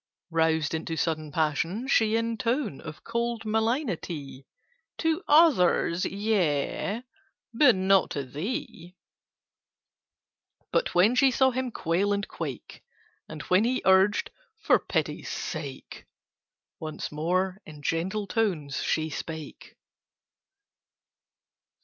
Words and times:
Roused 0.31 0.73
into 0.73 0.95
sudden 0.97 1.31
passion, 1.31 1.85
she 1.87 2.15
In 2.15 2.35
tone 2.35 2.81
of 2.81 3.03
cold 3.03 3.45
malignity: 3.45 4.47
"To 4.97 5.21
others, 5.27 6.05
yea: 6.05 7.03
but 7.53 7.75
not 7.75 8.09
to 8.09 8.23
thee." 8.23 8.95
But 10.71 10.95
when 10.95 11.13
she 11.13 11.29
saw 11.29 11.51
him 11.51 11.69
quail 11.69 12.13
and 12.13 12.27
quake, 12.27 12.83
And 13.29 13.43
when 13.43 13.63
he 13.63 13.83
urged 13.85 14.31
"For 14.57 14.79
pity's 14.79 15.29
sake!" 15.29 16.07
Once 16.79 17.11
more 17.11 17.61
in 17.63 17.83
gentle 17.83 18.25
tones 18.25 18.81
she 18.81 19.11
spake. 19.11 19.75